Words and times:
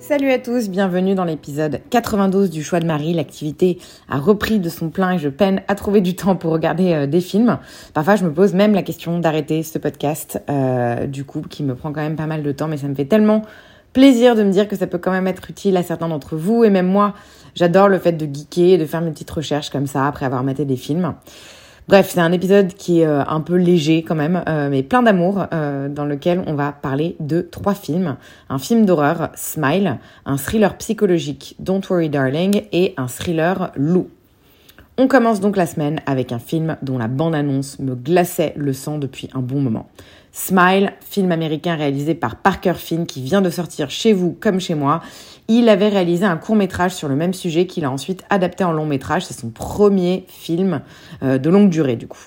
Salut 0.00 0.30
à 0.32 0.38
tous, 0.38 0.70
bienvenue 0.70 1.14
dans 1.14 1.24
l'épisode 1.24 1.82
92 1.90 2.48
du 2.48 2.64
Choix 2.64 2.80
de 2.80 2.86
Marie. 2.86 3.12
L'activité 3.12 3.78
a 4.08 4.18
repris 4.18 4.58
de 4.58 4.70
son 4.70 4.88
plein 4.88 5.12
et 5.12 5.18
je 5.18 5.28
peine 5.28 5.60
à 5.68 5.74
trouver 5.74 6.00
du 6.00 6.16
temps 6.16 6.36
pour 6.36 6.52
regarder 6.52 6.94
euh, 6.94 7.06
des 7.06 7.20
films. 7.20 7.58
Parfois, 7.92 8.16
je 8.16 8.24
me 8.24 8.32
pose 8.32 8.54
même 8.54 8.72
la 8.72 8.82
question 8.82 9.18
d'arrêter 9.18 9.62
ce 9.62 9.78
podcast, 9.78 10.42
euh, 10.48 11.06
du 11.06 11.24
coup, 11.24 11.42
qui 11.42 11.62
me 11.62 11.74
prend 11.74 11.92
quand 11.92 12.00
même 12.00 12.16
pas 12.16 12.26
mal 12.26 12.42
de 12.42 12.50
temps, 12.50 12.66
mais 12.66 12.78
ça 12.78 12.88
me 12.88 12.94
fait 12.94 13.04
tellement 13.04 13.42
plaisir 13.92 14.36
de 14.36 14.42
me 14.42 14.50
dire 14.50 14.68
que 14.68 14.74
ça 14.76 14.86
peut 14.86 14.98
quand 14.98 15.12
même 15.12 15.26
être 15.26 15.50
utile 15.50 15.76
à 15.76 15.82
certains 15.82 16.08
d'entre 16.08 16.34
vous 16.34 16.64
et 16.64 16.70
même 16.70 16.86
moi, 16.86 17.12
j'adore 17.54 17.88
le 17.88 17.98
fait 17.98 18.12
de 18.12 18.24
geeker 18.24 18.74
et 18.74 18.78
de 18.78 18.86
faire 18.86 19.02
mes 19.02 19.10
petites 19.10 19.30
recherches 19.30 19.68
comme 19.68 19.86
ça 19.86 20.06
après 20.06 20.24
avoir 20.24 20.42
maté 20.42 20.64
des 20.64 20.76
films. 20.76 21.14
Bref, 21.88 22.10
c'est 22.14 22.20
un 22.20 22.32
épisode 22.32 22.74
qui 22.74 23.00
est 23.00 23.06
euh, 23.06 23.24
un 23.26 23.40
peu 23.40 23.56
léger 23.56 24.02
quand 24.02 24.14
même, 24.14 24.44
euh, 24.48 24.68
mais 24.70 24.82
plein 24.82 25.02
d'amour, 25.02 25.46
euh, 25.52 25.88
dans 25.88 26.04
lequel 26.04 26.42
on 26.46 26.54
va 26.54 26.72
parler 26.72 27.16
de 27.18 27.40
trois 27.40 27.74
films. 27.74 28.16
Un 28.48 28.58
film 28.58 28.84
d'horreur, 28.86 29.30
Smile, 29.34 29.98
un 30.24 30.36
thriller 30.36 30.76
psychologique, 30.76 31.56
Don't 31.58 31.82
Worry 31.90 32.08
Darling, 32.08 32.62
et 32.72 32.94
un 32.96 33.08
thriller 33.08 33.72
Lou. 33.74 34.08
On 35.02 35.08
commence 35.08 35.40
donc 35.40 35.56
la 35.56 35.64
semaine 35.64 36.02
avec 36.04 36.30
un 36.30 36.38
film 36.38 36.76
dont 36.82 36.98
la 36.98 37.08
bande-annonce 37.08 37.78
me 37.78 37.94
glaçait 37.94 38.52
le 38.54 38.74
sang 38.74 38.98
depuis 38.98 39.30
un 39.32 39.40
bon 39.40 39.58
moment. 39.58 39.88
Smile, 40.30 40.92
film 41.00 41.32
américain 41.32 41.74
réalisé 41.74 42.14
par 42.14 42.36
Parker 42.36 42.74
Finn 42.74 43.06
qui 43.06 43.22
vient 43.22 43.40
de 43.40 43.48
sortir 43.48 43.88
chez 43.88 44.12
vous 44.12 44.36
comme 44.38 44.60
chez 44.60 44.74
moi. 44.74 45.00
Il 45.48 45.70
avait 45.70 45.88
réalisé 45.88 46.26
un 46.26 46.36
court 46.36 46.54
métrage 46.54 46.92
sur 46.92 47.08
le 47.08 47.16
même 47.16 47.32
sujet 47.32 47.66
qu'il 47.66 47.86
a 47.86 47.90
ensuite 47.90 48.24
adapté 48.28 48.62
en 48.62 48.72
long 48.72 48.84
métrage. 48.84 49.24
C'est 49.24 49.40
son 49.40 49.48
premier 49.48 50.26
film 50.28 50.82
euh, 51.22 51.38
de 51.38 51.48
longue 51.48 51.70
durée 51.70 51.96
du 51.96 52.06
coup. 52.06 52.26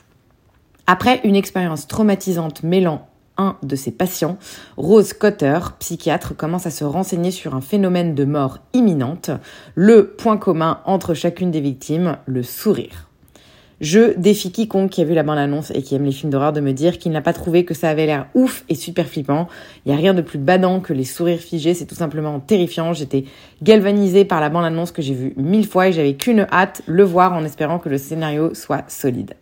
Après 0.88 1.22
une 1.26 1.36
expérience 1.36 1.86
traumatisante 1.86 2.64
mêlant 2.64 3.08
un 3.38 3.58
de 3.64 3.76
ses 3.76 3.92
patients, 3.92 4.38
Rose 4.78 5.14
Cotter, 5.14 5.60
psychiatre, 5.80 6.36
commence 6.36 6.66
à 6.66 6.72
se 6.72 6.84
renseigner 6.84 7.32
sur 7.32 7.56
un 7.56 7.62
phénomène 7.62 8.16
de 8.16 8.26
mort 8.26 8.60
imminente, 8.74 9.32
le 9.76 10.08
point 10.08 10.38
commun 10.38 10.80
entre 10.86 11.14
chacune 11.14 11.52
des 11.52 11.62
victimes, 11.62 12.18
le 12.26 12.44
sourire. 12.44 13.10
Je 13.82 14.18
défie 14.18 14.52
quiconque 14.52 14.92
qui 14.92 15.02
a 15.02 15.04
vu 15.04 15.14
la 15.14 15.24
bande-annonce 15.24 15.72
et 15.72 15.82
qui 15.82 15.94
aime 15.94 16.06
les 16.06 16.14
films 16.14 16.32
d'horreur 16.32 16.54
de 16.54 16.62
me 16.62 16.72
dire 16.72 16.98
qu'il 17.00 17.12
n'a 17.12 17.22
pas 17.22 17.34
trouvé 17.34 17.66
que 17.66 17.74
ça 17.74 17.90
avait 17.90 18.06
l'air 18.06 18.28
ouf 18.34 18.64
et 18.70 18.76
super 18.76 19.08
flippant. 19.08 19.50
Il 19.86 19.90
n'y 19.90 19.94
a 19.94 19.98
rien 19.98 20.14
de 20.14 20.22
plus 20.22 20.40
badant 20.40 20.80
que 20.80 20.94
les 20.94 21.04
sourires 21.04 21.40
figés, 21.40 21.74
c'est 21.74 21.86
tout 21.86 21.94
simplement 21.94 22.40
terrifiant. 22.40 22.94
J'étais 22.94 23.26
galvanisée 23.62 24.24
par 24.24 24.40
la 24.40 24.50
bande-annonce 24.50 24.94
que 24.94 25.02
j'ai 25.02 25.14
vue 25.14 25.34
mille 25.36 25.68
fois 25.68 25.90
et 25.90 25.92
j'avais 25.92 26.14
qu'une 26.14 26.48
hâte, 26.50 26.82
le 26.86 27.04
voir 27.04 27.34
en 27.34 27.44
espérant 27.44 27.78
que 27.78 27.90
le 27.90 27.98
scénario 27.98 28.54
soit 28.54 28.86
solide. 28.88 29.34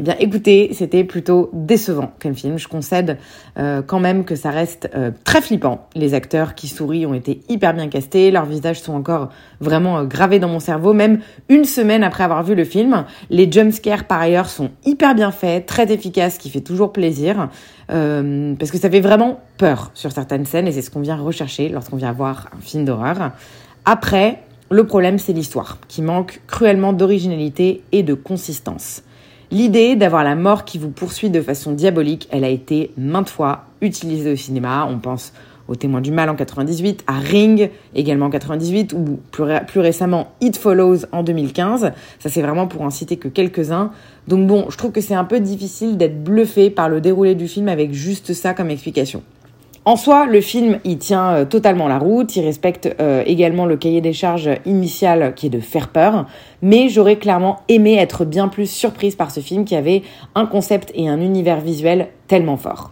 Eh 0.00 0.02
bien, 0.02 0.14
écoutez, 0.20 0.70
c'était 0.74 1.02
plutôt 1.02 1.50
décevant 1.52 2.12
comme 2.22 2.36
film. 2.36 2.56
Je 2.56 2.68
concède 2.68 3.18
euh, 3.58 3.82
quand 3.84 3.98
même 3.98 4.24
que 4.24 4.36
ça 4.36 4.50
reste 4.50 4.88
euh, 4.94 5.10
très 5.24 5.42
flippant. 5.42 5.88
Les 5.96 6.14
acteurs 6.14 6.54
qui 6.54 6.68
sourient 6.68 7.04
ont 7.04 7.14
été 7.14 7.40
hyper 7.48 7.74
bien 7.74 7.88
castés, 7.88 8.30
leurs 8.30 8.44
visages 8.44 8.80
sont 8.80 8.94
encore 8.94 9.30
vraiment 9.58 9.98
euh, 9.98 10.04
gravés 10.04 10.38
dans 10.38 10.46
mon 10.46 10.60
cerveau, 10.60 10.92
même 10.92 11.18
une 11.48 11.64
semaine 11.64 12.04
après 12.04 12.22
avoir 12.22 12.44
vu 12.44 12.54
le 12.54 12.62
film. 12.62 13.06
Les 13.28 13.50
jumpscares, 13.50 14.04
par 14.04 14.20
ailleurs, 14.20 14.48
sont 14.48 14.70
hyper 14.86 15.16
bien 15.16 15.32
faits, 15.32 15.66
très 15.66 15.92
efficaces, 15.92 16.34
ce 16.34 16.38
qui 16.38 16.50
fait 16.50 16.60
toujours 16.60 16.92
plaisir, 16.92 17.48
euh, 17.90 18.54
parce 18.54 18.70
que 18.70 18.78
ça 18.78 18.88
fait 18.88 19.00
vraiment 19.00 19.40
peur 19.56 19.90
sur 19.94 20.12
certaines 20.12 20.46
scènes, 20.46 20.68
et 20.68 20.72
c'est 20.72 20.82
ce 20.82 20.92
qu'on 20.92 21.00
vient 21.00 21.16
rechercher 21.16 21.70
lorsqu'on 21.70 21.96
vient 21.96 22.12
voir 22.12 22.50
un 22.56 22.60
film 22.60 22.84
d'horreur. 22.84 23.32
Après, 23.84 24.44
le 24.70 24.86
problème, 24.86 25.18
c'est 25.18 25.32
l'histoire, 25.32 25.78
qui 25.88 26.02
manque 26.02 26.40
cruellement 26.46 26.92
d'originalité 26.92 27.82
et 27.90 28.04
de 28.04 28.14
consistance. 28.14 29.02
L'idée 29.50 29.96
d'avoir 29.96 30.24
la 30.24 30.34
mort 30.34 30.66
qui 30.66 30.76
vous 30.76 30.90
poursuit 30.90 31.30
de 31.30 31.40
façon 31.40 31.72
diabolique, 31.72 32.28
elle 32.30 32.44
a 32.44 32.50
été 32.50 32.90
maintes 32.98 33.30
fois 33.30 33.64
utilisée 33.80 34.32
au 34.32 34.36
cinéma. 34.36 34.86
On 34.90 34.98
pense 34.98 35.32
au 35.68 35.74
Témoin 35.74 36.02
du 36.02 36.10
Mal 36.10 36.28
en 36.28 36.34
98, 36.34 37.04
à 37.06 37.18
Ring 37.18 37.70
également 37.94 38.26
en 38.26 38.30
98, 38.30 38.92
ou 38.92 39.18
plus, 39.30 39.44
plus 39.66 39.80
récemment 39.80 40.32
It 40.42 40.58
Follows 40.58 41.06
en 41.12 41.22
2015. 41.22 41.92
Ça 42.18 42.28
c'est 42.28 42.42
vraiment 42.42 42.66
pour 42.66 42.82
en 42.82 42.90
citer 42.90 43.16
que 43.16 43.28
quelques-uns. 43.28 43.90
Donc 44.26 44.46
bon, 44.46 44.66
je 44.68 44.76
trouve 44.76 44.92
que 44.92 45.00
c'est 45.00 45.14
un 45.14 45.24
peu 45.24 45.40
difficile 45.40 45.96
d'être 45.96 46.22
bluffé 46.22 46.68
par 46.68 46.90
le 46.90 47.00
déroulé 47.00 47.34
du 47.34 47.48
film 47.48 47.68
avec 47.68 47.92
juste 47.94 48.34
ça 48.34 48.52
comme 48.52 48.68
explication. 48.68 49.22
En 49.84 49.96
soi, 49.96 50.26
le 50.26 50.40
film, 50.40 50.80
il 50.84 50.98
tient 50.98 51.30
euh, 51.30 51.44
totalement 51.44 51.88
la 51.88 51.98
route, 51.98 52.34
il 52.36 52.44
respecte 52.44 52.94
euh, 53.00 53.22
également 53.26 53.64
le 53.64 53.76
cahier 53.76 54.00
des 54.00 54.12
charges 54.12 54.50
initial 54.66 55.34
qui 55.34 55.46
est 55.46 55.50
de 55.50 55.60
faire 55.60 55.88
peur, 55.88 56.26
mais 56.62 56.88
j'aurais 56.88 57.16
clairement 57.16 57.60
aimé 57.68 57.96
être 57.96 58.24
bien 58.24 58.48
plus 58.48 58.68
surprise 58.68 59.14
par 59.14 59.30
ce 59.30 59.40
film 59.40 59.64
qui 59.64 59.76
avait 59.76 60.02
un 60.34 60.46
concept 60.46 60.90
et 60.94 61.08
un 61.08 61.20
univers 61.20 61.60
visuel 61.60 62.08
tellement 62.26 62.56
forts. 62.56 62.90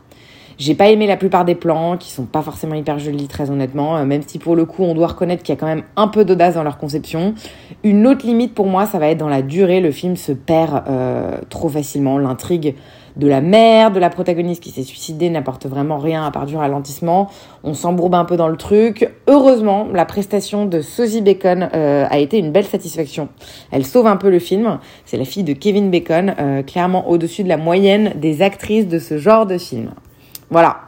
J'ai 0.58 0.74
pas 0.74 0.88
aimé 0.88 1.06
la 1.06 1.18
plupart 1.18 1.44
des 1.44 1.54
plans, 1.54 1.98
qui 1.98 2.10
sont 2.10 2.24
pas 2.24 2.40
forcément 2.40 2.74
hyper 2.74 2.98
jolis, 2.98 3.28
très 3.28 3.50
honnêtement, 3.50 3.98
euh, 3.98 4.06
même 4.06 4.22
si 4.26 4.38
pour 4.38 4.56
le 4.56 4.64
coup 4.64 4.82
on 4.82 4.94
doit 4.94 5.08
reconnaître 5.08 5.42
qu'il 5.42 5.54
y 5.54 5.58
a 5.58 5.60
quand 5.60 5.66
même 5.66 5.82
un 5.96 6.08
peu 6.08 6.24
d'audace 6.24 6.54
dans 6.54 6.62
leur 6.62 6.78
conception. 6.78 7.34
Une 7.84 8.06
autre 8.06 8.24
limite 8.24 8.54
pour 8.54 8.68
moi, 8.68 8.86
ça 8.86 8.98
va 8.98 9.08
être 9.08 9.18
dans 9.18 9.28
la 9.28 9.42
durée, 9.42 9.80
le 9.80 9.90
film 9.90 10.16
se 10.16 10.32
perd 10.32 10.82
trop 11.50 11.68
facilement, 11.68 12.16
l'intrigue 12.16 12.74
de 13.16 13.26
la 13.26 13.40
mère, 13.40 13.90
de 13.90 13.98
la 13.98 14.10
protagoniste 14.10 14.62
qui 14.62 14.70
s'est 14.70 14.82
suicidée 14.82 15.30
n'apporte 15.30 15.66
vraiment 15.66 15.98
rien 15.98 16.24
à 16.24 16.30
part 16.30 16.46
du 16.46 16.56
ralentissement. 16.56 17.30
On 17.64 17.74
s'embourbe 17.74 18.14
un 18.14 18.24
peu 18.24 18.36
dans 18.36 18.48
le 18.48 18.56
truc. 18.56 19.10
Heureusement, 19.26 19.88
la 19.92 20.04
prestation 20.04 20.66
de 20.66 20.80
Sosie 20.80 21.22
Bacon 21.22 21.68
euh, 21.74 22.06
a 22.10 22.18
été 22.18 22.38
une 22.38 22.52
belle 22.52 22.66
satisfaction. 22.66 23.28
Elle 23.70 23.86
sauve 23.86 24.06
un 24.06 24.16
peu 24.16 24.30
le 24.30 24.38
film. 24.38 24.78
C'est 25.04 25.16
la 25.16 25.24
fille 25.24 25.44
de 25.44 25.54
Kevin 25.54 25.90
Bacon, 25.90 26.34
euh, 26.38 26.62
clairement 26.62 27.08
au-dessus 27.08 27.42
de 27.42 27.48
la 27.48 27.56
moyenne 27.56 28.12
des 28.16 28.42
actrices 28.42 28.86
de 28.86 28.98
ce 28.98 29.18
genre 29.18 29.46
de 29.46 29.58
film. 29.58 29.90
Voilà. 30.50 30.82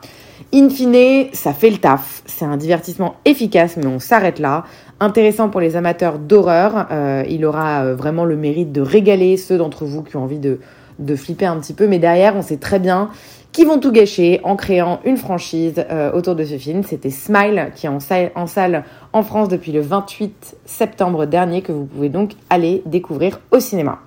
In 0.54 0.70
fine, 0.70 1.28
ça 1.32 1.52
fait 1.52 1.68
le 1.68 1.76
taf. 1.76 2.22
C'est 2.24 2.44
un 2.44 2.56
divertissement 2.56 3.16
efficace, 3.24 3.76
mais 3.76 3.86
on 3.86 3.98
s'arrête 3.98 4.38
là. 4.38 4.64
Intéressant 5.00 5.50
pour 5.50 5.60
les 5.60 5.76
amateurs 5.76 6.18
d'horreur. 6.18 6.86
Euh, 6.90 7.22
il 7.28 7.44
aura 7.44 7.84
euh, 7.84 7.94
vraiment 7.94 8.24
le 8.24 8.36
mérite 8.36 8.72
de 8.72 8.80
régaler 8.80 9.36
ceux 9.36 9.58
d'entre 9.58 9.84
vous 9.84 10.02
qui 10.02 10.16
ont 10.16 10.22
envie 10.22 10.38
de, 10.38 10.58
de 10.98 11.16
flipper 11.16 11.46
un 11.46 11.58
petit 11.58 11.74
peu. 11.74 11.86
Mais 11.86 11.98
derrière, 11.98 12.36
on 12.36 12.42
sait 12.42 12.56
très 12.56 12.78
bien 12.78 13.10
qu'ils 13.52 13.66
vont 13.66 13.78
tout 13.78 13.92
gâcher 13.92 14.40
en 14.44 14.56
créant 14.56 15.00
une 15.04 15.16
franchise 15.16 15.84
euh, 15.90 16.12
autour 16.12 16.34
de 16.34 16.44
ce 16.44 16.58
film. 16.58 16.82
C'était 16.82 17.10
Smile 17.10 17.70
qui 17.74 17.86
est 17.86 17.90
en 17.90 18.00
salle, 18.00 18.30
en 18.34 18.46
salle 18.46 18.84
en 19.12 19.22
France 19.22 19.48
depuis 19.48 19.72
le 19.72 19.80
28 19.80 20.56
septembre 20.64 21.26
dernier, 21.26 21.62
que 21.62 21.72
vous 21.72 21.84
pouvez 21.84 22.08
donc 22.08 22.32
aller 22.50 22.82
découvrir 22.86 23.40
au 23.50 23.60
cinéma. 23.60 24.00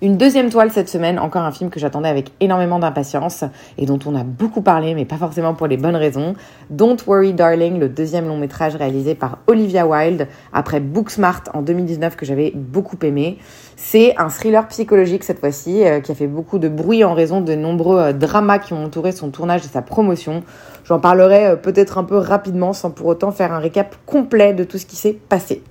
Une 0.00 0.16
deuxième 0.16 0.48
toile 0.48 0.70
cette 0.70 0.88
semaine, 0.88 1.18
encore 1.18 1.42
un 1.42 1.50
film 1.50 1.70
que 1.70 1.80
j'attendais 1.80 2.08
avec 2.08 2.30
énormément 2.38 2.78
d'impatience 2.78 3.42
et 3.78 3.84
dont 3.84 3.98
on 4.06 4.14
a 4.14 4.22
beaucoup 4.22 4.62
parlé, 4.62 4.94
mais 4.94 5.04
pas 5.04 5.16
forcément 5.16 5.54
pour 5.54 5.66
les 5.66 5.76
bonnes 5.76 5.96
raisons. 5.96 6.34
Don't 6.70 6.98
Worry 7.04 7.32
Darling, 7.32 7.80
le 7.80 7.88
deuxième 7.88 8.28
long 8.28 8.36
métrage 8.36 8.76
réalisé 8.76 9.16
par 9.16 9.38
Olivia 9.48 9.88
Wilde 9.88 10.28
après 10.52 10.78
Booksmart 10.78 11.42
en 11.52 11.62
2019 11.62 12.14
que 12.14 12.24
j'avais 12.24 12.52
beaucoup 12.54 12.96
aimé. 13.02 13.38
C'est 13.74 14.16
un 14.18 14.28
thriller 14.28 14.68
psychologique 14.68 15.24
cette 15.24 15.40
fois-ci 15.40 15.84
euh, 15.84 15.98
qui 15.98 16.12
a 16.12 16.14
fait 16.14 16.28
beaucoup 16.28 16.60
de 16.60 16.68
bruit 16.68 17.02
en 17.02 17.14
raison 17.14 17.40
de 17.40 17.56
nombreux 17.56 17.98
euh, 17.98 18.12
dramas 18.12 18.60
qui 18.60 18.74
ont 18.74 18.84
entouré 18.84 19.10
son 19.10 19.30
tournage 19.30 19.64
et 19.64 19.68
sa 19.68 19.82
promotion. 19.82 20.44
J'en 20.84 21.00
parlerai 21.00 21.46
euh, 21.46 21.56
peut-être 21.56 21.98
un 21.98 22.04
peu 22.04 22.18
rapidement 22.18 22.72
sans 22.72 22.92
pour 22.92 23.06
autant 23.06 23.32
faire 23.32 23.52
un 23.52 23.58
récap 23.58 23.96
complet 24.06 24.54
de 24.54 24.62
tout 24.62 24.78
ce 24.78 24.86
qui 24.86 24.94
s'est 24.94 25.18
passé. 25.28 25.64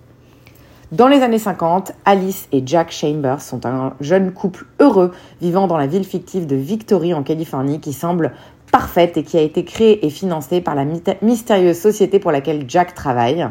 Dans 0.93 1.09
les 1.09 1.21
années 1.21 1.37
50, 1.37 1.91
Alice 2.05 2.47
et 2.53 2.63
Jack 2.65 2.91
Chambers 2.91 3.41
sont 3.41 3.65
un 3.65 3.95
jeune 3.99 4.31
couple 4.31 4.67
heureux 4.79 5.11
vivant 5.41 5.67
dans 5.67 5.75
la 5.75 5.85
ville 5.85 6.05
fictive 6.05 6.47
de 6.47 6.55
Victory 6.55 7.13
en 7.13 7.23
Californie 7.23 7.81
qui 7.81 7.91
semble 7.91 8.31
parfaite 8.71 9.17
et 9.17 9.23
qui 9.23 9.37
a 9.37 9.41
été 9.41 9.65
créée 9.65 10.05
et 10.05 10.09
financée 10.09 10.61
par 10.61 10.75
la 10.75 10.85
mystérieuse 11.21 11.77
société 11.77 12.19
pour 12.19 12.31
laquelle 12.31 12.63
Jack 12.69 12.95
travaille. 12.95 13.45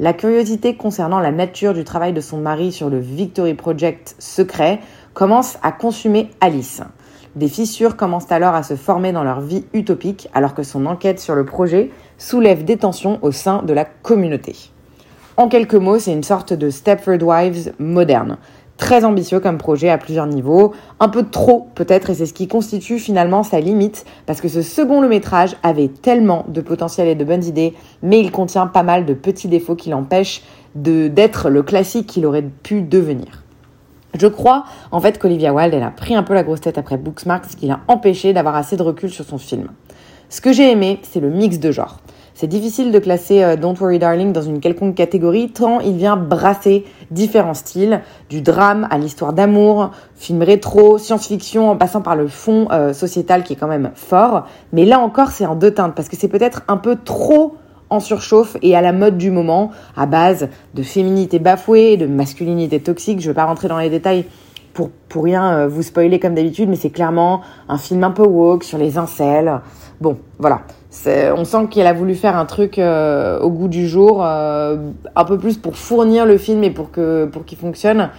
La 0.00 0.12
curiosité 0.12 0.74
concernant 0.74 1.20
la 1.20 1.30
nature 1.30 1.74
du 1.74 1.84
travail 1.84 2.12
de 2.12 2.20
son 2.20 2.38
mari 2.38 2.72
sur 2.72 2.90
le 2.90 2.98
Victory 2.98 3.54
Project 3.54 4.16
secret 4.18 4.80
commence 5.14 5.58
à 5.62 5.70
consumer 5.70 6.30
Alice. 6.40 6.82
Des 7.36 7.48
fissures 7.48 7.96
commencent 7.96 8.32
alors 8.32 8.56
à 8.56 8.64
se 8.64 8.74
former 8.74 9.12
dans 9.12 9.22
leur 9.22 9.40
vie 9.40 9.64
utopique 9.74 10.28
alors 10.34 10.54
que 10.54 10.64
son 10.64 10.86
enquête 10.86 11.20
sur 11.20 11.36
le 11.36 11.44
projet 11.44 11.92
soulève 12.18 12.64
des 12.64 12.78
tensions 12.78 13.20
au 13.22 13.30
sein 13.30 13.62
de 13.62 13.74
la 13.74 13.84
communauté. 13.84 14.56
En 15.40 15.48
quelques 15.48 15.74
mots, 15.74 15.98
c'est 15.98 16.12
une 16.12 16.22
sorte 16.22 16.52
de 16.52 16.68
Stepford 16.68 17.22
Wives 17.22 17.72
moderne. 17.78 18.36
très 18.76 19.06
ambitieux 19.06 19.40
comme 19.40 19.56
projet 19.56 19.88
à 19.88 19.96
plusieurs 19.96 20.26
niveaux, 20.26 20.74
un 21.00 21.08
peu 21.08 21.22
trop 21.22 21.68
peut-être, 21.74 22.10
et 22.10 22.14
c'est 22.14 22.26
ce 22.26 22.34
qui 22.34 22.46
constitue 22.46 22.98
finalement 22.98 23.42
sa 23.42 23.58
limite, 23.58 24.04
parce 24.26 24.42
que 24.42 24.48
ce 24.48 24.60
second 24.60 25.00
long 25.00 25.08
métrage 25.08 25.56
avait 25.62 25.88
tellement 25.88 26.44
de 26.48 26.60
potentiel 26.60 27.08
et 27.08 27.14
de 27.14 27.24
bonnes 27.24 27.44
idées, 27.44 27.72
mais 28.02 28.20
il 28.20 28.30
contient 28.30 28.66
pas 28.66 28.82
mal 28.82 29.06
de 29.06 29.14
petits 29.14 29.48
défauts 29.48 29.76
qui 29.76 29.88
l'empêchent 29.88 30.42
d'être 30.74 31.48
le 31.48 31.62
classique 31.62 32.06
qu'il 32.06 32.26
aurait 32.26 32.44
pu 32.62 32.82
devenir. 32.82 33.42
Je 34.18 34.26
crois 34.26 34.64
en 34.92 35.00
fait 35.00 35.18
qu'Olivia 35.18 35.54
Wilde, 35.54 35.72
elle 35.72 35.82
a 35.82 35.90
pris 35.90 36.14
un 36.14 36.22
peu 36.22 36.34
la 36.34 36.42
grosse 36.42 36.60
tête 36.60 36.76
après 36.76 36.98
Booksmart, 36.98 37.46
ce 37.50 37.56
qui 37.56 37.66
l'a 37.66 37.80
empêché 37.88 38.34
d'avoir 38.34 38.56
assez 38.56 38.76
de 38.76 38.82
recul 38.82 39.08
sur 39.08 39.24
son 39.24 39.38
film. 39.38 39.68
Ce 40.28 40.42
que 40.42 40.52
j'ai 40.52 40.70
aimé, 40.70 41.00
c'est 41.02 41.20
le 41.20 41.30
mix 41.30 41.58
de 41.58 41.70
genres. 41.70 41.98
C'est 42.40 42.46
difficile 42.46 42.90
de 42.90 42.98
classer 42.98 43.42
euh, 43.42 43.56
Don't 43.56 43.74
Worry 43.78 43.98
Darling 43.98 44.32
dans 44.32 44.40
une 44.40 44.60
quelconque 44.60 44.94
catégorie 44.94 45.50
tant 45.50 45.78
il 45.80 45.98
vient 45.98 46.16
brasser 46.16 46.86
différents 47.10 47.52
styles, 47.52 48.00
du 48.30 48.40
drame 48.40 48.88
à 48.90 48.96
l'histoire 48.96 49.34
d'amour, 49.34 49.90
film 50.14 50.42
rétro, 50.42 50.96
science-fiction 50.96 51.68
en 51.68 51.76
passant 51.76 52.00
par 52.00 52.16
le 52.16 52.28
fond 52.28 52.68
euh, 52.70 52.94
sociétal 52.94 53.44
qui 53.44 53.52
est 53.52 53.56
quand 53.56 53.68
même 53.68 53.90
fort. 53.94 54.46
Mais 54.72 54.86
là 54.86 55.00
encore 55.00 55.32
c'est 55.32 55.44
en 55.44 55.54
deux 55.54 55.72
teintes 55.72 55.94
parce 55.94 56.08
que 56.08 56.16
c'est 56.16 56.28
peut-être 56.28 56.62
un 56.68 56.78
peu 56.78 56.96
trop 56.96 57.56
en 57.90 58.00
surchauffe 58.00 58.56
et 58.62 58.74
à 58.74 58.80
la 58.80 58.92
mode 58.92 59.18
du 59.18 59.30
moment, 59.30 59.70
à 59.94 60.06
base 60.06 60.48
de 60.72 60.82
féminité 60.82 61.40
bafouée, 61.40 61.98
de 61.98 62.06
masculinité 62.06 62.80
toxique. 62.80 63.20
Je 63.20 63.26
ne 63.26 63.32
vais 63.32 63.36
pas 63.36 63.44
rentrer 63.44 63.68
dans 63.68 63.78
les 63.78 63.90
détails 63.90 64.24
pour, 64.72 64.88
pour 65.10 65.24
rien 65.24 65.52
euh, 65.52 65.68
vous 65.68 65.82
spoiler 65.82 66.18
comme 66.18 66.34
d'habitude, 66.34 66.70
mais 66.70 66.76
c'est 66.76 66.88
clairement 66.88 67.42
un 67.68 67.76
film 67.76 68.02
un 68.02 68.12
peu 68.12 68.24
woke 68.24 68.64
sur 68.64 68.78
les 68.78 68.96
incels. 68.96 69.60
Bon, 70.00 70.16
voilà 70.38 70.62
on 71.06 71.44
sent 71.44 71.68
qu'elle 71.70 71.86
a 71.86 71.92
voulu 71.92 72.14
faire 72.14 72.36
un 72.36 72.46
truc 72.46 72.78
euh, 72.78 73.38
au 73.40 73.50
goût 73.50 73.68
du 73.68 73.88
jour, 73.88 74.24
euh, 74.24 74.76
un 75.14 75.24
peu 75.24 75.38
plus 75.38 75.56
pour 75.56 75.76
fournir 75.76 76.26
le 76.26 76.38
film 76.38 76.64
et 76.64 76.70
pour 76.70 76.90
que 76.90 77.26
pour 77.26 77.44
qu'il 77.44 77.58
fonctionne, 77.58 78.10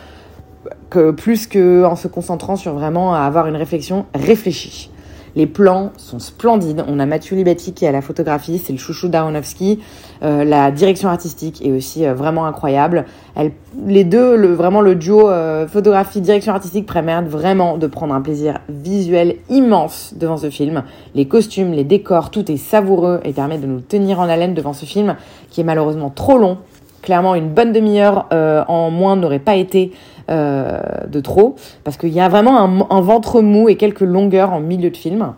plus 1.17 1.47
que 1.47 1.83
en 1.85 1.95
se 1.95 2.07
concentrant 2.07 2.55
sur 2.55 2.73
vraiment 2.73 3.13
avoir 3.13 3.47
une 3.47 3.55
réflexion 3.55 4.05
réfléchie. 4.13 4.90
Les 5.35 5.47
plans 5.47 5.91
sont 5.97 6.19
splendides. 6.19 6.83
On 6.87 6.99
a 6.99 7.05
Mathieu 7.05 7.35
Libetti 7.35 7.73
qui 7.73 7.85
est 7.85 7.87
à 7.87 7.91
la 7.91 8.01
photographie, 8.01 8.61
c'est 8.63 8.73
le 8.73 8.79
chouchou 8.79 9.07
d'Aronofsky. 9.07 9.79
Euh, 10.23 10.43
la 10.43 10.71
direction 10.71 11.09
artistique 11.09 11.65
est 11.65 11.71
aussi 11.71 12.05
euh, 12.05 12.13
vraiment 12.13 12.45
incroyable. 12.45 13.05
Elle, 13.35 13.51
les 13.87 14.03
deux, 14.03 14.35
le, 14.35 14.53
vraiment 14.53 14.81
le 14.81 14.95
duo 14.95 15.29
euh, 15.29 15.67
photographie-direction 15.67 16.53
artistique 16.53 16.91
permettent 16.91 17.27
vraiment 17.27 17.77
de 17.77 17.87
prendre 17.87 18.13
un 18.13 18.21
plaisir 18.21 18.59
visuel 18.69 19.37
immense 19.49 20.13
devant 20.17 20.37
ce 20.37 20.49
film. 20.49 20.83
Les 21.15 21.27
costumes, 21.27 21.71
les 21.71 21.85
décors, 21.85 22.29
tout 22.29 22.51
est 22.51 22.57
savoureux 22.57 23.21
et 23.23 23.31
permet 23.31 23.57
de 23.57 23.67
nous 23.67 23.79
tenir 23.79 24.19
en 24.19 24.27
haleine 24.27 24.53
devant 24.53 24.73
ce 24.73 24.85
film 24.85 25.15
qui 25.49 25.61
est 25.61 25.65
malheureusement 25.65 26.09
trop 26.09 26.37
long. 26.37 26.57
Clairement, 27.01 27.35
une 27.35 27.49
bonne 27.49 27.71
demi-heure 27.71 28.27
en 28.31 28.91
moins 28.91 29.15
n'aurait 29.15 29.39
pas 29.39 29.55
été 29.55 29.91
euh, 30.31 30.79
de 31.07 31.19
trop, 31.19 31.55
parce 31.83 31.97
qu'il 31.97 32.13
y 32.13 32.21
a 32.21 32.29
vraiment 32.29 32.87
un, 32.89 33.01
ventre 33.01 33.41
mou 33.41 33.67
et 33.67 33.75
quelques 33.75 33.99
longueurs 33.99 34.53
en 34.53 34.61
milieu 34.61 34.89
de 34.89 34.95
film. 34.95 35.33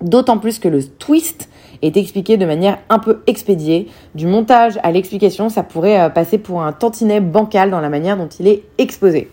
D'autant 0.00 0.38
plus 0.38 0.58
que 0.58 0.66
le 0.66 0.82
twist 0.82 1.48
est 1.82 1.96
expliqué 1.96 2.36
de 2.36 2.44
manière 2.44 2.78
un 2.88 2.98
peu 2.98 3.22
expédiée. 3.28 3.86
Du 4.16 4.26
montage 4.26 4.80
à 4.82 4.90
l'explication, 4.90 5.50
ça 5.50 5.62
pourrait 5.62 6.00
euh, 6.00 6.08
passer 6.08 6.38
pour 6.38 6.62
un 6.62 6.72
tantinet 6.72 7.20
bancal 7.20 7.70
dans 7.70 7.80
la 7.80 7.90
manière 7.90 8.16
dont 8.16 8.26
il 8.40 8.48
est 8.48 8.64
exposé. 8.78 9.30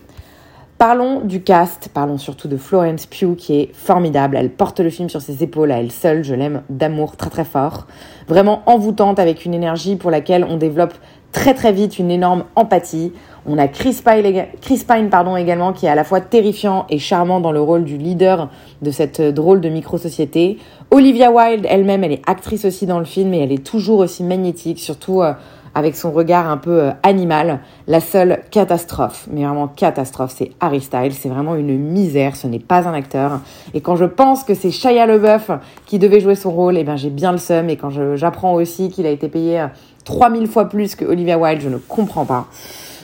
Parlons 0.78 1.20
du 1.20 1.42
cast, 1.42 1.88
parlons 1.92 2.18
surtout 2.18 2.46
de 2.46 2.56
Florence 2.56 3.06
Pugh 3.06 3.34
qui 3.34 3.56
est 3.56 3.70
formidable. 3.72 4.36
Elle 4.36 4.50
porte 4.50 4.78
le 4.78 4.90
film 4.90 5.08
sur 5.08 5.20
ses 5.20 5.42
épaules 5.42 5.72
à 5.72 5.78
elle 5.78 5.90
seule, 5.90 6.22
je 6.22 6.34
l'aime 6.34 6.62
d'amour 6.70 7.16
très 7.16 7.30
très 7.30 7.44
fort. 7.44 7.86
Vraiment 8.28 8.62
envoûtante 8.66 9.18
avec 9.18 9.44
une 9.44 9.54
énergie 9.54 9.96
pour 9.96 10.10
laquelle 10.10 10.44
on 10.48 10.56
développe 10.56 10.94
très 11.32 11.54
très 11.54 11.72
vite 11.72 11.98
une 11.98 12.10
énorme 12.10 12.44
empathie. 12.54 13.12
On 13.44 13.58
a 13.58 13.66
Chris 13.66 14.00
Pine, 14.04 14.44
Chris 14.60 14.84
Pine 14.86 15.08
pardon, 15.10 15.36
également 15.36 15.72
qui 15.72 15.86
est 15.86 15.88
à 15.88 15.96
la 15.96 16.04
fois 16.04 16.20
terrifiant 16.20 16.86
et 16.88 16.98
charmant 16.98 17.40
dans 17.40 17.50
le 17.50 17.60
rôle 17.60 17.84
du 17.84 17.96
leader 17.96 18.50
de 18.82 18.90
cette 18.90 19.20
drôle 19.20 19.60
de 19.60 19.68
micro-société. 19.68 20.58
Olivia 20.90 21.32
Wilde 21.32 21.66
elle-même, 21.68 22.04
elle 22.04 22.12
est 22.12 22.22
actrice 22.28 22.64
aussi 22.64 22.86
dans 22.86 23.00
le 23.00 23.04
film 23.04 23.34
et 23.34 23.40
elle 23.40 23.52
est 23.52 23.64
toujours 23.64 23.98
aussi 23.98 24.22
magnétique, 24.22 24.78
surtout 24.78 25.22
euh, 25.22 25.32
avec 25.74 25.96
son 25.96 26.12
regard 26.12 26.48
un 26.48 26.56
peu 26.56 26.82
euh, 26.82 26.90
animal. 27.02 27.60
La 27.88 28.00
seule 28.00 28.40
catastrophe, 28.50 29.26
mais 29.30 29.44
vraiment 29.44 29.68
catastrophe, 29.68 30.34
c'est 30.36 30.52
Harry 30.60 30.80
Styles. 30.80 31.14
C'est 31.14 31.28
vraiment 31.28 31.56
une 31.56 31.76
misère, 31.78 32.36
ce 32.36 32.46
n'est 32.46 32.58
pas 32.58 32.86
un 32.86 32.94
acteur. 32.94 33.40
Et 33.74 33.80
quand 33.80 33.96
je 33.96 34.04
pense 34.04 34.44
que 34.44 34.54
c'est 34.54 34.70
Shia 34.70 35.06
LeBeouf 35.06 35.50
qui 35.86 35.98
devait 35.98 36.20
jouer 36.20 36.34
son 36.34 36.52
rôle, 36.52 36.76
eh 36.76 36.84
bien 36.84 36.96
j'ai 36.96 37.10
bien 37.10 37.32
le 37.32 37.38
seum. 37.38 37.70
Et 37.70 37.76
quand 37.76 37.90
j'apprends 38.14 38.54
aussi 38.54 38.90
qu'il 38.90 39.06
a 39.06 39.10
été 39.10 39.28
payé 39.28 39.66
3000 40.04 40.42
euh, 40.42 40.46
fois 40.46 40.68
plus 40.68 40.94
que 40.94 41.04
Olivia 41.04 41.38
Wilde, 41.38 41.60
je 41.60 41.68
ne 41.68 41.78
comprends 41.78 42.24
pas. 42.24 42.48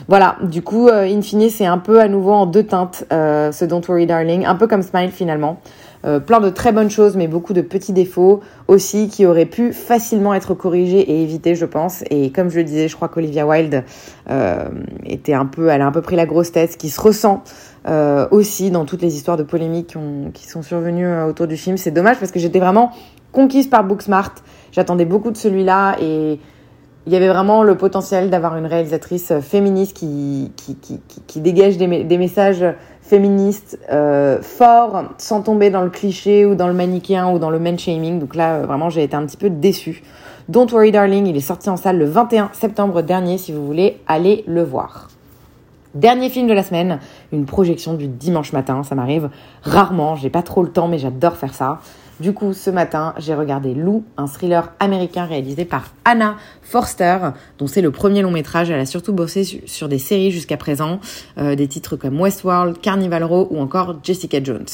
Voilà, 0.09 0.37
du 0.41 0.63
coup, 0.63 0.87
euh, 0.87 1.03
in 1.03 1.21
fine, 1.21 1.51
c'est 1.51 1.67
un 1.67 1.77
peu 1.77 1.99
à 1.99 2.07
nouveau 2.07 2.31
en 2.31 2.47
deux 2.47 2.63
teintes, 2.63 3.05
euh, 3.13 3.51
ce 3.51 3.63
Don't 3.63 3.83
Worry 3.87 4.07
Darling, 4.07 4.43
un 4.43 4.55
peu 4.55 4.65
comme 4.65 4.81
Smile 4.81 5.11
finalement. 5.11 5.59
Euh, 6.03 6.19
plein 6.19 6.39
de 6.39 6.49
très 6.49 6.71
bonnes 6.71 6.89
choses, 6.89 7.15
mais 7.15 7.27
beaucoup 7.27 7.53
de 7.53 7.61
petits 7.61 7.93
défauts 7.93 8.39
aussi 8.67 9.07
qui 9.07 9.27
auraient 9.27 9.45
pu 9.45 9.71
facilement 9.71 10.33
être 10.33 10.55
corrigés 10.55 10.99
et 10.99 11.21
évités, 11.21 11.53
je 11.53 11.65
pense. 11.65 12.03
Et 12.09 12.31
comme 12.31 12.49
je 12.49 12.57
le 12.57 12.63
disais, 12.63 12.87
je 12.87 12.95
crois 12.95 13.07
qu'Olivia 13.07 13.45
Wilde 13.45 13.83
était 15.05 15.33
un 15.33 15.45
peu, 15.45 15.67
elle 15.67 15.81
a 15.81 15.85
un 15.85 15.91
peu 15.91 16.01
pris 16.01 16.15
la 16.15 16.25
grosse 16.25 16.51
tête, 16.51 16.77
qui 16.77 16.89
se 16.89 16.99
ressent 16.99 17.43
aussi 18.31 18.71
dans 18.71 18.85
toutes 18.85 19.01
les 19.01 19.15
histoires 19.15 19.37
de 19.37 19.43
polémiques 19.43 19.95
qui, 20.33 20.47
sont 20.47 20.61
survenues 20.63 21.21
autour 21.23 21.45
du 21.45 21.57
film. 21.57 21.77
C'est 21.77 21.91
dommage 21.91 22.17
parce 22.17 22.31
que 22.31 22.39
j'étais 22.39 22.59
vraiment 22.59 22.91
conquise 23.31 23.67
par 23.67 23.83
Booksmart. 23.83 24.35
J'attendais 24.71 25.05
beaucoup 25.05 25.31
de 25.31 25.37
celui-là 25.37 25.97
et 26.01 26.39
il 27.07 27.13
y 27.13 27.15
avait 27.15 27.29
vraiment 27.29 27.63
le 27.63 27.75
potentiel 27.75 28.29
d'avoir 28.29 28.57
une 28.57 28.65
réalisatrice 28.65 29.33
féministe 29.39 29.95
qui, 29.95 30.51
dégage 31.37 31.77
des, 31.77 32.03
des, 32.03 32.17
messages 32.17 32.65
féministes 33.09 33.79
euh, 33.91 34.39
forts 34.41 35.03
sans 35.17 35.41
tomber 35.41 35.71
dans 35.71 35.81
le 35.81 35.89
cliché 35.89 36.45
ou 36.45 36.53
dans 36.53 36.67
le 36.67 36.73
manichéen 36.73 37.31
ou 37.31 37.39
dans 37.39 37.49
le 37.49 37.57
man-shaming. 37.57 38.19
Donc 38.19 38.35
là, 38.35 38.55
euh, 38.55 38.65
vraiment, 38.65 38.89
j'ai 38.89 39.03
été 39.03 39.15
un 39.15 39.25
petit 39.25 39.37
peu 39.37 39.49
déçue. 39.49 40.03
Don't 40.47 40.67
Worry 40.71 40.91
Darling, 40.91 41.25
il 41.25 41.35
est 41.35 41.41
sorti 41.41 41.69
en 41.69 41.77
salle 41.77 41.97
le 41.97 42.05
21 42.05 42.51
septembre 42.53 43.01
dernier 43.01 43.37
si 43.39 43.51
vous 43.51 43.65
voulez 43.65 43.99
aller 44.07 44.43
le 44.47 44.63
voir. 44.63 45.09
Dernier 45.95 46.29
film 46.29 46.47
de 46.47 46.53
la 46.53 46.61
semaine, 46.61 46.99
une 47.31 47.45
projection 47.45 47.95
du 47.95 48.07
dimanche 48.07 48.53
matin, 48.53 48.83
ça 48.83 48.93
m'arrive 48.93 49.31
rarement, 49.63 50.15
j'ai 50.15 50.29
pas 50.29 50.43
trop 50.43 50.61
le 50.61 50.69
temps 50.69 50.87
mais 50.87 50.99
j'adore 50.99 51.35
faire 51.35 51.55
ça. 51.55 51.79
Du 52.19 52.33
coup, 52.33 52.51
ce 52.51 52.69
matin, 52.69 53.13
j'ai 53.17 53.33
regardé 53.33 53.73
Lou, 53.73 54.03
un 54.17 54.27
thriller 54.27 54.73
américain 54.81 55.23
réalisé 55.23 55.63
par 55.63 55.85
Anna 56.03 56.35
Forster, 56.61 57.17
dont 57.57 57.67
c'est 57.67 57.81
le 57.81 57.91
premier 57.91 58.21
long 58.21 58.31
métrage. 58.31 58.69
Elle 58.69 58.79
a 58.81 58.85
surtout 58.85 59.13
bossé 59.13 59.61
sur 59.65 59.87
des 59.87 59.99
séries 59.99 60.31
jusqu'à 60.31 60.57
présent, 60.57 60.99
euh, 61.37 61.55
des 61.55 61.69
titres 61.69 61.95
comme 61.95 62.19
Westworld, 62.19 62.81
Carnival 62.81 63.23
Row 63.23 63.47
ou 63.51 63.61
encore 63.61 63.99
Jessica 64.03 64.43
Jones. 64.43 64.67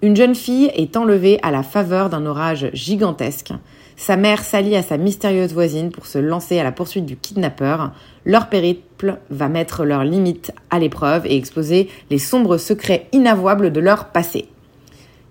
Une 0.00 0.16
jeune 0.16 0.34
fille 0.34 0.70
est 0.74 0.96
enlevée 0.96 1.38
à 1.42 1.50
la 1.50 1.62
faveur 1.62 2.08
d'un 2.08 2.24
orage 2.24 2.70
gigantesque. 2.72 3.52
Sa 3.96 4.16
mère 4.16 4.42
s'allie 4.42 4.76
à 4.76 4.82
sa 4.82 4.96
mystérieuse 4.96 5.52
voisine 5.52 5.90
pour 5.90 6.06
se 6.06 6.18
lancer 6.18 6.58
à 6.58 6.64
la 6.64 6.72
poursuite 6.72 7.04
du 7.04 7.16
kidnappeur. 7.16 7.92
Leur 8.24 8.48
périple 8.48 9.18
va 9.28 9.48
mettre 9.48 9.84
leurs 9.84 10.04
limites 10.04 10.52
à 10.70 10.78
l'épreuve 10.78 11.26
et 11.26 11.36
exposer 11.36 11.90
les 12.08 12.18
sombres 12.18 12.56
secrets 12.56 13.08
inavouables 13.12 13.70
de 13.70 13.80
leur 13.80 14.06
passé. 14.06 14.48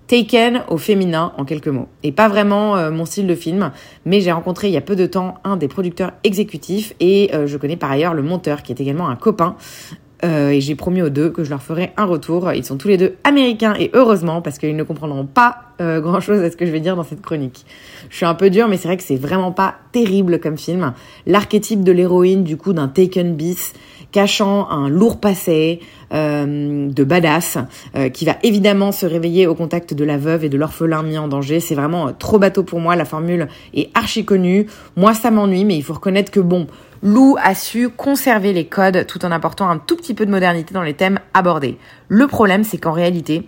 Taken 0.07 0.63
au 0.69 0.77
féminin 0.77 1.33
en 1.37 1.45
quelques 1.45 1.67
mots. 1.67 1.87
Et 2.03 2.11
pas 2.11 2.29
vraiment 2.29 2.77
euh, 2.77 2.91
mon 2.91 3.05
style 3.05 3.27
de 3.27 3.35
film, 3.35 3.71
mais 4.05 4.21
j'ai 4.21 4.31
rencontré 4.31 4.67
il 4.69 4.73
y 4.73 4.77
a 4.77 4.81
peu 4.81 4.95
de 4.95 5.05
temps 5.05 5.35
un 5.43 5.57
des 5.57 5.67
producteurs 5.67 6.13
exécutifs 6.23 6.93
et 6.99 7.29
euh, 7.33 7.45
je 7.45 7.57
connais 7.57 7.75
par 7.75 7.91
ailleurs 7.91 8.13
le 8.13 8.23
monteur 8.23 8.63
qui 8.63 8.71
est 8.71 8.79
également 8.81 9.09
un 9.09 9.15
copain. 9.15 9.55
Euh, 10.25 10.49
et 10.49 10.61
j'ai 10.61 10.73
promis 10.73 11.03
aux 11.03 11.09
deux 11.09 11.29
que 11.29 11.43
je 11.43 11.51
leur 11.51 11.61
ferai 11.61 11.91
un 11.95 12.05
retour. 12.05 12.51
Ils 12.53 12.65
sont 12.65 12.77
tous 12.77 12.87
les 12.87 12.97
deux 12.97 13.17
américains 13.23 13.75
et 13.77 13.91
heureusement 13.93 14.41
parce 14.41 14.57
qu'ils 14.57 14.75
ne 14.75 14.81
comprendront 14.81 15.25
pas 15.25 15.57
grand 15.79 16.21
chose 16.21 16.41
à 16.41 16.49
ce 16.49 16.57
que 16.57 16.65
je 16.65 16.71
vais 16.71 16.79
dire 16.79 16.95
dans 16.95 17.03
cette 17.03 17.21
chronique. 17.21 17.65
Je 18.09 18.15
suis 18.15 18.25
un 18.25 18.33
peu 18.33 18.49
dur 18.49 18.67
mais 18.67 18.77
c'est 18.77 18.87
vrai 18.87 18.97
que 18.97 19.03
c'est 19.03 19.17
vraiment 19.17 19.51
pas 19.51 19.75
terrible 19.91 20.39
comme 20.39 20.57
film. 20.57 20.93
L'archétype 21.27 21.83
de 21.83 21.91
l'héroïne 21.91 22.43
du 22.43 22.57
coup 22.57 22.73
d'un 22.73 22.87
Taken 22.87 23.35
bis 23.35 23.73
cachant 24.17 24.67
un 24.71 24.89
lourd 24.89 25.19
passé 25.19 25.79
euh, 26.11 26.89
de 26.89 27.03
badass 27.03 27.59
euh, 27.95 28.09
qui 28.09 28.25
va 28.25 28.35
évidemment 28.41 28.91
se 28.91 29.05
réveiller 29.05 29.45
au 29.45 29.53
contact 29.53 29.93
de 29.93 30.03
la 30.03 30.17
veuve 30.17 30.43
et 30.43 30.49
de 30.49 30.57
l'orphelin 30.57 31.03
mis 31.03 31.19
en 31.19 31.27
danger. 31.27 31.59
C'est 31.59 31.75
vraiment 31.75 32.07
euh, 32.07 32.11
trop 32.17 32.39
bateau 32.39 32.63
pour 32.63 32.79
moi. 32.79 32.95
La 32.95 33.05
formule 33.05 33.47
est 33.75 33.91
archi 33.93 34.25
connue. 34.25 34.65
Moi, 34.95 35.13
ça 35.13 35.29
m'ennuie, 35.29 35.65
mais 35.65 35.75
il 35.75 35.83
faut 35.83 35.93
reconnaître 35.93 36.31
que 36.31 36.39
bon, 36.39 36.65
Lou 37.03 37.35
a 37.39 37.53
su 37.53 37.89
conserver 37.89 38.53
les 38.53 38.65
codes 38.65 39.05
tout 39.05 39.23
en 39.23 39.31
apportant 39.31 39.69
un 39.69 39.77
tout 39.77 39.95
petit 39.95 40.15
peu 40.15 40.25
de 40.25 40.31
modernité 40.31 40.73
dans 40.73 40.81
les 40.81 40.95
thèmes 40.95 41.19
abordés. 41.35 41.77
Le 42.07 42.25
problème, 42.25 42.63
c'est 42.63 42.79
qu'en 42.79 42.93
réalité, 42.93 43.47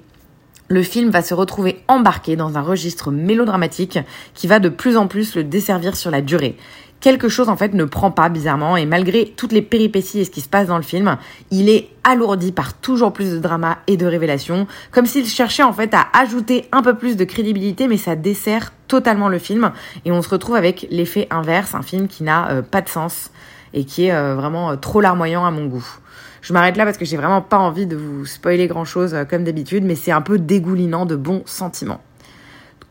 le 0.67 0.83
film 0.83 1.09
va 1.09 1.23
se 1.23 1.33
retrouver 1.33 1.79
embarqué 1.87 2.35
dans 2.35 2.59
un 2.59 2.61
registre 2.61 3.09
mélodramatique 3.09 3.97
qui 4.35 4.45
va 4.45 4.59
de 4.59 4.69
plus 4.69 4.97
en 4.97 5.07
plus 5.07 5.33
le 5.33 5.43
desservir 5.43 5.95
sur 5.95 6.11
la 6.11 6.21
durée 6.21 6.57
quelque 7.01 7.29
chose 7.29 7.49
en 7.49 7.55
fait 7.55 7.73
ne 7.73 7.85
prend 7.85 8.11
pas 8.11 8.29
bizarrement 8.29 8.77
et 8.77 8.85
malgré 8.85 9.25
toutes 9.25 9.51
les 9.51 9.61
péripéties 9.61 10.19
et 10.19 10.25
ce 10.25 10.31
qui 10.31 10.41
se 10.41 10.49
passe 10.49 10.67
dans 10.67 10.77
le 10.77 10.83
film, 10.83 11.17
il 11.51 11.69
est 11.69 11.89
alourdi 12.03 12.51
par 12.51 12.73
toujours 12.73 13.13
plus 13.13 13.31
de 13.31 13.39
drama 13.39 13.79
et 13.87 13.97
de 13.97 14.05
révélations, 14.05 14.67
comme 14.91 15.05
s'il 15.05 15.25
cherchait 15.25 15.63
en 15.63 15.73
fait 15.73 15.93
à 15.93 16.07
ajouter 16.13 16.65
un 16.71 16.81
peu 16.81 16.95
plus 16.95 17.15
de 17.15 17.23
crédibilité 17.23 17.87
mais 17.87 17.97
ça 17.97 18.15
dessert 18.15 18.73
totalement 18.87 19.29
le 19.29 19.39
film 19.39 19.71
et 20.05 20.11
on 20.11 20.21
se 20.21 20.29
retrouve 20.29 20.55
avec 20.55 20.87
l'effet 20.89 21.27
inverse, 21.29 21.75
un 21.75 21.81
film 21.81 22.07
qui 22.07 22.23
n'a 22.23 22.49
euh, 22.49 22.61
pas 22.61 22.81
de 22.81 22.89
sens 22.89 23.31
et 23.73 23.85
qui 23.85 24.05
est 24.05 24.13
euh, 24.13 24.35
vraiment 24.35 24.71
euh, 24.71 24.75
trop 24.75 25.01
larmoyant 25.01 25.45
à 25.45 25.51
mon 25.51 25.67
goût. 25.67 25.85
Je 26.41 26.53
m'arrête 26.53 26.77
là 26.77 26.85
parce 26.85 26.97
que 26.97 27.05
j'ai 27.05 27.17
vraiment 27.17 27.41
pas 27.41 27.57
envie 27.57 27.85
de 27.85 27.97
vous 27.97 28.25
spoiler 28.25 28.67
grand 28.67 28.85
chose 28.85 29.15
comme 29.29 29.43
d'habitude, 29.43 29.83
mais 29.83 29.95
c'est 29.95 30.11
un 30.11 30.21
peu 30.21 30.39
dégoulinant 30.39 31.05
de 31.05 31.17
bons 31.17 31.43
sentiments. 31.45 31.99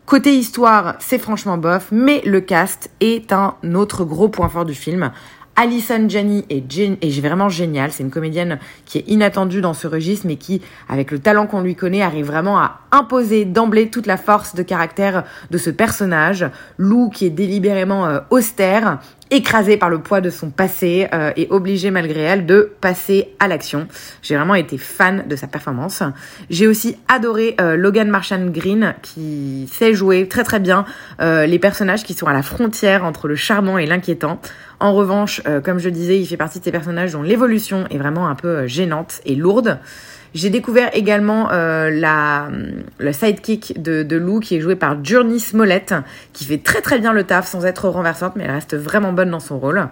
Côté 0.08 0.34
histoire, 0.34 0.94
c'est 1.00 1.18
franchement 1.18 1.58
bof, 1.58 1.88
mais 1.92 2.22
le 2.24 2.40
cast 2.40 2.90
est 3.00 3.30
un 3.30 3.56
autre 3.74 4.06
gros 4.06 4.30
point 4.30 4.48
fort 4.48 4.64
du 4.64 4.72
film. 4.72 5.12
Alison 5.54 6.08
Janney 6.08 6.46
est, 6.48 7.20
vraiment 7.20 7.50
géniale. 7.50 7.92
C'est 7.92 8.04
une 8.04 8.10
comédienne 8.10 8.58
qui 8.86 8.96
est 8.96 9.04
inattendue 9.06 9.60
dans 9.60 9.74
ce 9.74 9.86
registre, 9.86 10.26
mais 10.26 10.36
qui, 10.36 10.62
avec 10.88 11.10
le 11.10 11.18
talent 11.18 11.46
qu'on 11.46 11.60
lui 11.60 11.74
connaît, 11.74 12.00
arrive 12.00 12.24
vraiment 12.24 12.58
à 12.58 12.80
imposer 12.90 13.44
d'emblée 13.44 13.90
toute 13.90 14.06
la 14.06 14.16
force 14.16 14.54
de 14.54 14.62
caractère 14.62 15.24
de 15.50 15.58
ce 15.58 15.68
personnage. 15.68 16.48
Lou, 16.78 17.10
qui 17.10 17.26
est 17.26 17.30
délibérément 17.30 18.06
euh, 18.06 18.20
austère, 18.30 19.00
écrasée 19.30 19.76
par 19.76 19.90
le 19.90 19.98
poids 20.00 20.20
de 20.20 20.30
son 20.30 20.50
passé 20.50 21.08
euh, 21.12 21.32
et 21.36 21.46
obligée 21.50 21.90
malgré 21.90 22.20
elle 22.20 22.46
de 22.46 22.72
passer 22.80 23.28
à 23.38 23.48
l'action. 23.48 23.88
J'ai 24.22 24.36
vraiment 24.36 24.54
été 24.54 24.78
fan 24.78 25.24
de 25.28 25.36
sa 25.36 25.46
performance. 25.46 26.02
J'ai 26.50 26.66
aussi 26.66 26.96
adoré 27.08 27.56
euh, 27.60 27.76
Logan 27.76 28.08
Marchand 28.08 28.46
Green 28.46 28.94
qui 29.02 29.68
sait 29.72 29.94
jouer 29.94 30.28
très 30.28 30.44
très 30.44 30.60
bien 30.60 30.84
les 31.20 31.58
personnages 31.58 32.04
qui 32.04 32.14
sont 32.14 32.26
à 32.26 32.32
la 32.32 32.42
frontière 32.42 33.04
entre 33.04 33.28
le 33.28 33.36
charmant 33.36 33.78
et 33.78 33.86
l'inquiétant. 33.86 34.40
En 34.80 34.94
revanche, 34.94 35.42
euh, 35.46 35.60
comme 35.60 35.78
je 35.78 35.88
disais, 35.88 36.20
il 36.20 36.26
fait 36.26 36.36
partie 36.36 36.60
de 36.60 36.64
ces 36.64 36.70
personnages 36.70 37.12
dont 37.12 37.22
l'évolution 37.22 37.86
est 37.90 37.98
vraiment 37.98 38.28
un 38.28 38.36
peu 38.36 38.48
euh, 38.48 38.66
gênante 38.66 39.20
et 39.24 39.34
lourde. 39.34 39.78
J'ai 40.34 40.50
découvert 40.50 40.90
également 40.94 41.50
euh, 41.52 41.90
la, 41.90 42.48
le 42.98 43.12
sidekick 43.12 43.80
de, 43.80 44.02
de 44.02 44.16
Lou 44.16 44.40
qui 44.40 44.56
est 44.56 44.60
joué 44.60 44.76
par 44.76 45.02
Journey 45.04 45.38
Smollett, 45.38 45.94
qui 46.32 46.44
fait 46.44 46.62
très 46.62 46.80
très 46.80 46.98
bien 46.98 47.12
le 47.12 47.24
taf 47.24 47.46
sans 47.46 47.64
être 47.64 47.88
renversante, 47.88 48.34
mais 48.36 48.44
elle 48.44 48.50
reste 48.50 48.76
vraiment 48.76 49.12
bonne 49.12 49.30
dans 49.30 49.40
son 49.40 49.58
rôle. 49.58 49.88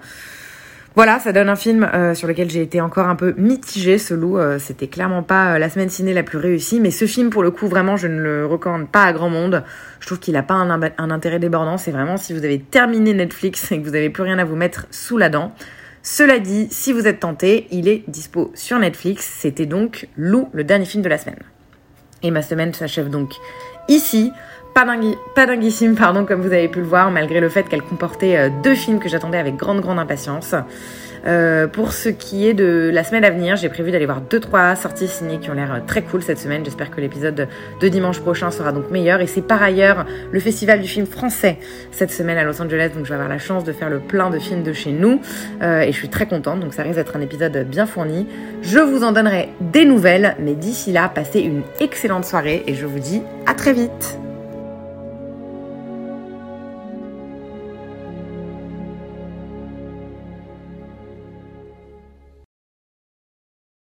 Voilà, 0.96 1.18
ça 1.18 1.30
donne 1.32 1.50
un 1.50 1.56
film 1.56 1.86
euh, 1.92 2.14
sur 2.14 2.26
lequel 2.26 2.48
j'ai 2.48 2.62
été 2.62 2.80
encore 2.80 3.06
un 3.06 3.16
peu 3.16 3.34
mitigée. 3.36 3.98
Ce 3.98 4.14
loup, 4.14 4.38
euh, 4.38 4.58
c'était 4.58 4.86
clairement 4.86 5.22
pas 5.22 5.52
euh, 5.52 5.58
la 5.58 5.68
semaine 5.68 5.90
ciné 5.90 6.14
la 6.14 6.22
plus 6.22 6.38
réussie, 6.38 6.80
mais 6.80 6.90
ce 6.90 7.04
film, 7.04 7.28
pour 7.28 7.42
le 7.42 7.50
coup, 7.50 7.68
vraiment, 7.68 7.98
je 7.98 8.08
ne 8.08 8.18
le 8.18 8.46
recommande 8.46 8.88
pas 8.88 9.02
à 9.02 9.12
grand 9.12 9.28
monde. 9.28 9.62
Je 10.00 10.06
trouve 10.06 10.18
qu'il 10.18 10.32
n'a 10.32 10.42
pas 10.42 10.54
un, 10.54 10.70
un, 10.70 11.10
intérêt 11.10 11.38
débordant. 11.38 11.76
C'est 11.76 11.90
vraiment 11.90 12.16
si 12.16 12.32
vous 12.32 12.46
avez 12.46 12.58
terminé 12.58 13.12
Netflix 13.12 13.70
et 13.72 13.78
que 13.78 13.84
vous 13.84 13.90
n'avez 13.90 14.08
plus 14.08 14.22
rien 14.22 14.38
à 14.38 14.46
vous 14.46 14.56
mettre 14.56 14.86
sous 14.90 15.18
la 15.18 15.28
dent. 15.28 15.52
Cela 16.08 16.38
dit, 16.38 16.68
si 16.70 16.92
vous 16.92 17.08
êtes 17.08 17.18
tenté, 17.18 17.66
il 17.72 17.88
est 17.88 18.04
dispo 18.06 18.52
sur 18.54 18.78
Netflix. 18.78 19.28
C'était 19.40 19.66
donc 19.66 20.06
Lou, 20.16 20.48
le 20.52 20.62
dernier 20.62 20.84
film 20.84 21.02
de 21.02 21.08
la 21.08 21.18
semaine. 21.18 21.40
Et 22.22 22.30
ma 22.30 22.42
semaine 22.42 22.72
s'achève 22.72 23.10
donc 23.10 23.34
ici 23.88 24.30
pas, 24.72 25.46
dinguissime, 25.46 25.96
pardon, 25.96 26.25
comme 26.25 26.42
vous 26.42 26.52
avez 26.52 26.68
pu 26.68 26.78
le 26.80 26.84
voir, 26.84 27.10
malgré 27.10 27.40
le 27.40 27.48
fait 27.48 27.68
qu'elle 27.68 27.82
comportait 27.82 28.36
euh, 28.36 28.50
deux 28.62 28.75
films 28.75 29.00
que 29.00 29.08
j'attendais 29.08 29.38
avec 29.38 29.56
grande, 29.56 29.80
grande 29.80 29.98
impatience. 29.98 30.54
Euh, 31.26 31.66
pour 31.66 31.92
ce 31.92 32.09
qui 32.09 32.47
est 32.47 32.54
de 32.54 32.90
la 32.92 33.02
semaine 33.04 33.25
à 33.25 33.30
venir, 33.30 33.56
j'ai 33.56 33.68
prévu 33.68 33.90
d'aller 33.90 34.06
voir 34.06 34.21
deux 34.21 34.40
trois 34.40 34.76
sorties 34.76 35.09
ciné 35.09 35.38
qui 35.38 35.50
ont 35.50 35.54
l'air 35.54 35.73
euh, 35.73 35.78
très 35.87 36.02
cool 36.02 36.23
cette 36.23 36.38
semaine. 36.38 36.64
J'espère 36.64 36.90
que 36.90 37.00
l'épisode 37.00 37.49
de 37.80 37.88
dimanche 37.88 38.21
prochain 38.21 38.50
sera 38.50 38.73
donc 38.73 38.90
meilleur. 38.90 39.21
Et 39.21 39.26
c'est 39.26 39.42
par 39.42 39.62
ailleurs 39.62 40.06
le 40.30 40.40
festival 40.40 40.80
du 40.80 40.88
film 40.88 41.06
français 41.06 41.59
cette 41.90 42.11
semaine 42.11 42.38
à 42.38 42.45
Los 42.45 42.61
Angeles, 42.62 42.90
donc 42.95 43.04
je 43.04 43.09
vais 43.09 43.14
avoir 43.14 43.28
la 43.28 43.38
chance 43.38 43.64
de 43.64 43.73
faire 43.73 43.90
le 43.90 43.99
plein 43.99 44.30
de 44.30 44.38
films 44.38 44.62
de 44.62 44.73
chez 44.73 44.92
nous. 44.92 45.21
et 45.62 45.90
je 45.90 45.97
suis 45.97 46.09
très 46.09 46.26
contente, 46.26 46.61
donc 46.61 46.75
ça 46.75 46.83
risque 46.83 46.97
d'être 46.97 47.16
un 47.16 47.21
épisode 47.21 47.66
bien 47.68 47.87
fourni. 47.87 48.26
Je 48.62 48.78
vous 48.78 49.02
en 49.02 49.12
donnerai 49.12 49.50
des 49.61 49.85
nouvelles, 49.85 50.37
mais 50.38 50.54
d'ici 50.54 50.92
là, 50.92 51.09
passez 51.09 51.40
une 51.40 51.62
excellente 51.80 52.25
soirée 52.25 52.62
et 52.66 52.75
je 52.75 52.87
vous 52.87 52.99
dis 52.99 53.23
à 53.47 53.54
très 53.54 53.73
vite. 53.73 54.18